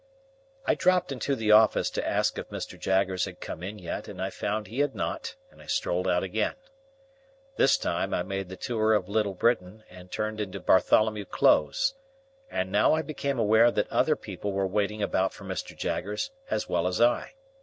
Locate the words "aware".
13.37-13.69